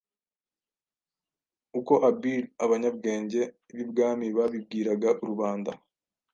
[1.79, 3.41] uko Abir abanyabwenge
[3.75, 5.71] b’i Bwami babibwiraga rubanda.